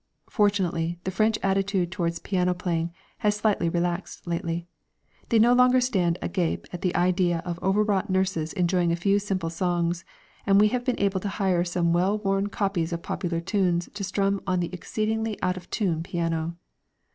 [0.31, 4.65] Fortunately, the French attitude towards piano playing has slightly relaxed lately;
[5.29, 9.51] they no longer stand agape at the idea of overwrought nurses enjoying a few simple
[9.51, 10.03] songs,
[10.43, 14.03] and we have been able to hire some well worn copies of popular tunes to
[14.03, 16.55] strum on the exceedingly out of tune piano.